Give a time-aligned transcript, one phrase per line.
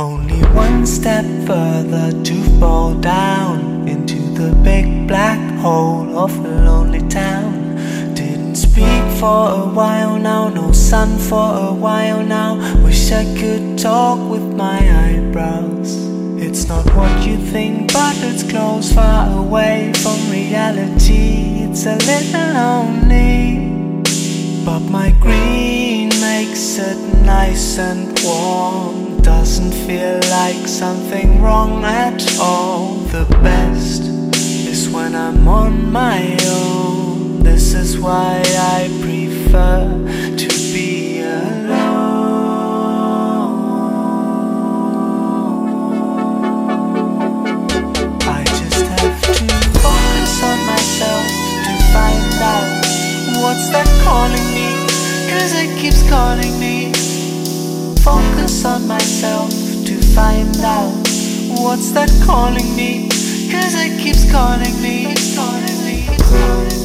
[0.00, 7.00] Only one step further to fall down into the big black hole of a lonely
[7.08, 7.74] town.
[8.14, 12.54] Didn't speak for a while now, no sun for a while now.
[12.84, 15.96] Wish I could talk with my eyebrows.
[16.40, 21.64] It's not what you think, but it's close, far away from reality.
[21.64, 24.04] It's a little lonely.
[24.64, 29.07] But my green makes it nice and warm.
[29.28, 32.94] Doesn't feel like something wrong at all.
[33.12, 34.02] The best
[34.66, 37.42] is when I'm on my own.
[37.42, 38.42] This is why
[38.76, 39.84] I prefer
[40.42, 41.68] to be alone.
[48.22, 49.34] I just have to
[49.84, 51.26] focus on myself
[51.66, 52.70] to find out
[53.42, 54.68] what's that calling me.
[55.30, 56.87] Cause it keeps calling me.
[58.08, 59.50] Focus on myself
[59.84, 60.88] to find out
[61.60, 63.06] what's that calling me.
[63.50, 65.12] Cause it keeps calling me.
[65.12, 66.06] It's calling me.
[66.08, 66.77] It's calling me.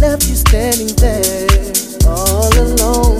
[0.00, 1.46] left you standing there
[2.06, 3.19] all alone.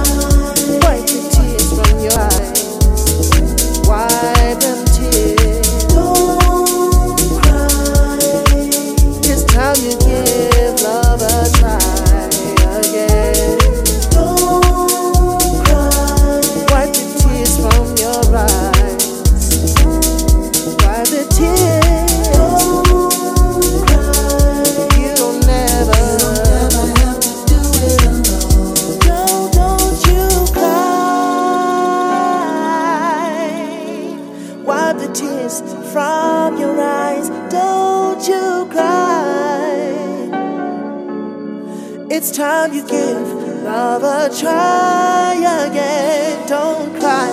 [43.81, 45.33] lover, try
[45.65, 47.31] again, don't cry.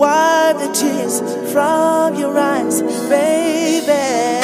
[0.00, 1.16] Wipe the tears
[1.52, 2.76] from your eyes,
[3.08, 4.39] baby.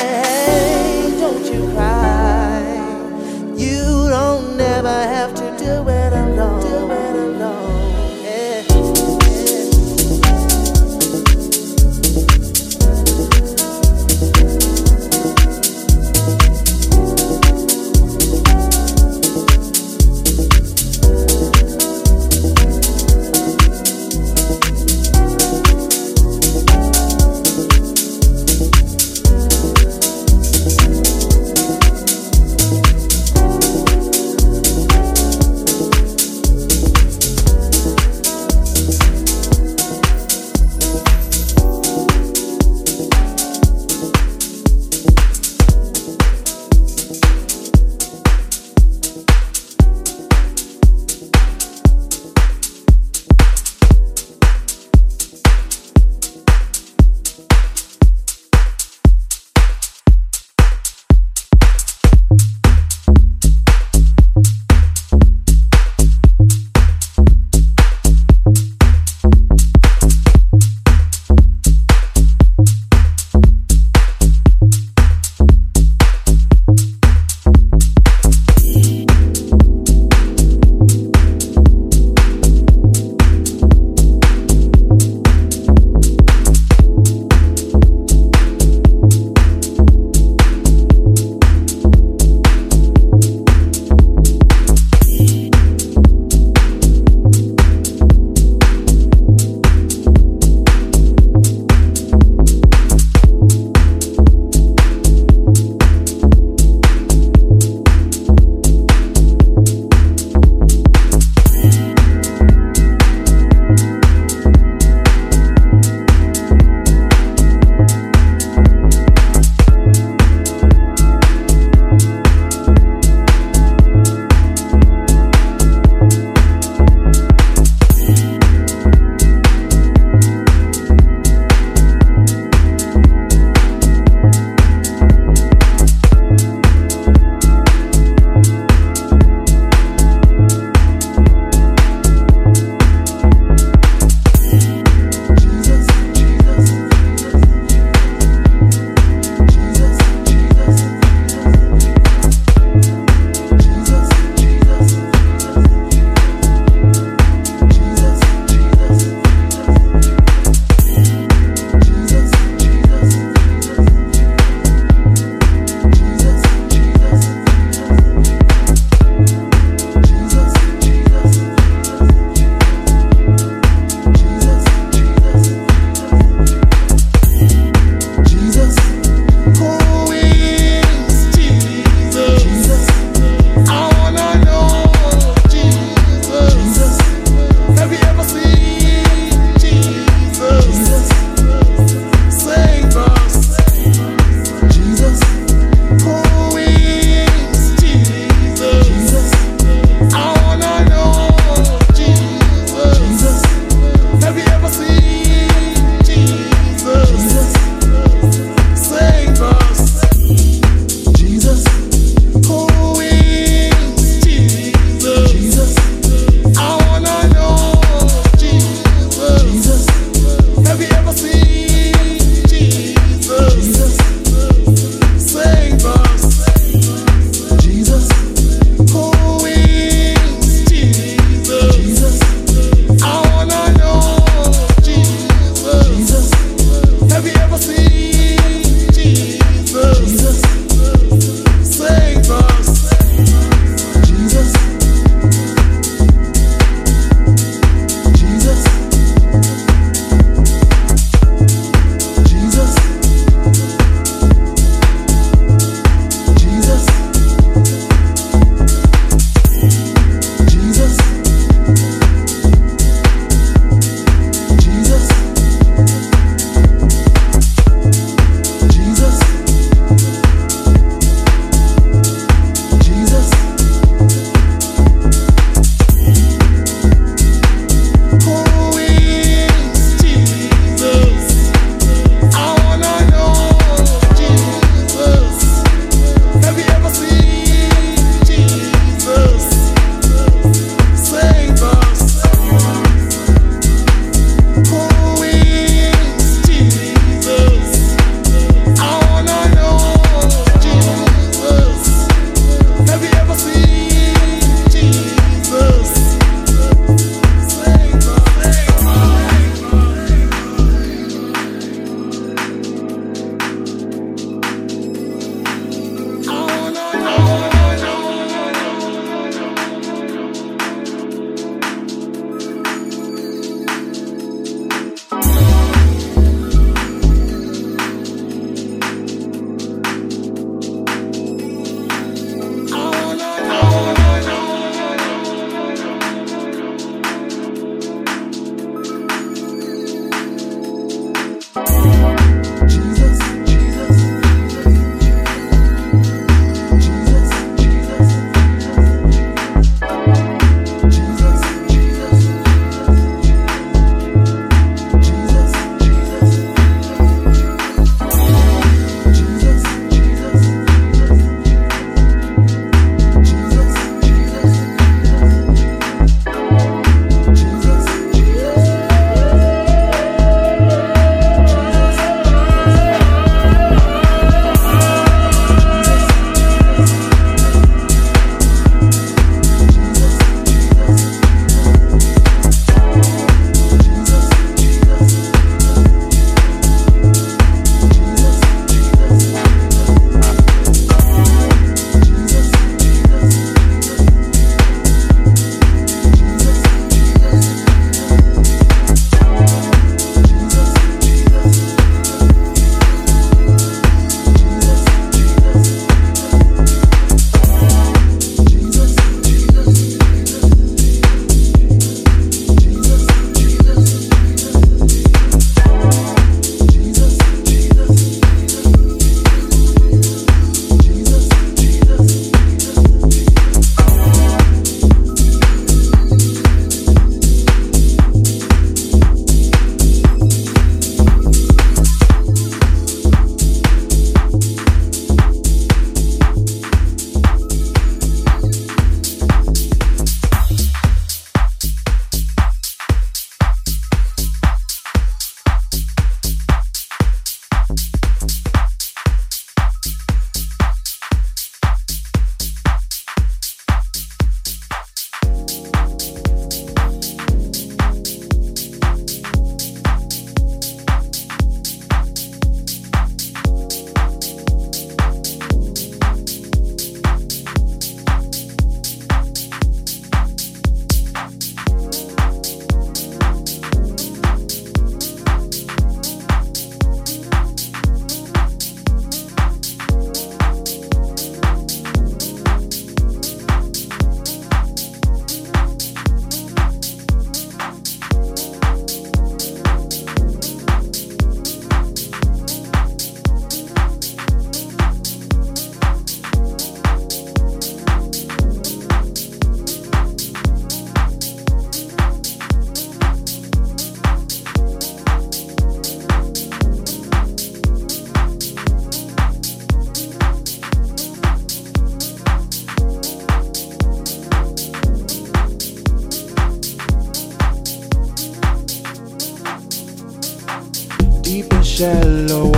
[521.86, 522.55] shallow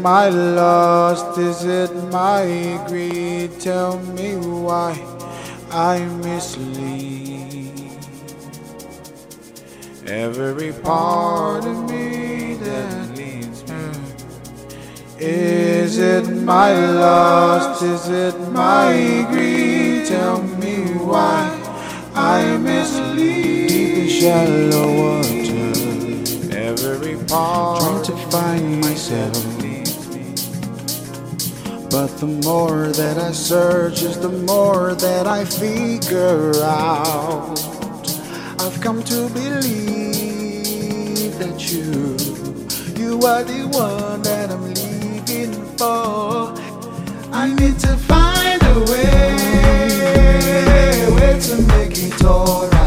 [0.00, 1.38] my lost?
[1.38, 3.60] Is it my greed?
[3.60, 4.92] Tell me why
[5.70, 7.72] I mislead
[10.06, 13.90] every part of me that leads me.
[15.18, 17.82] Is it my loss?
[17.82, 20.06] Is it my greed?
[20.06, 21.44] Tell me why
[22.14, 26.56] I mislead deep in shallow water.
[26.56, 29.59] Every part trying to find myself.
[31.90, 37.58] But the more that I search is the more that I figure out.
[38.60, 39.66] I've come to believe
[41.38, 42.16] that you,
[42.96, 46.54] you are the one that I'm leaving for.
[47.32, 49.34] I need to find a way,
[51.16, 52.79] way to make it alright.